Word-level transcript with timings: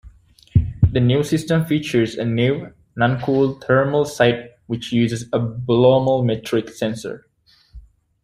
The 0.91 0.99
new 0.99 1.21
system 1.23 1.65
features 1.67 2.15
a 2.15 2.25
new, 2.25 2.73
non-cooled 2.95 3.63
thermal 3.63 4.05
sight 4.05 4.53
which 4.65 4.91
uses 4.91 5.25
a 5.31 5.37
bolometric 5.39 6.71
sensor. 6.71 7.27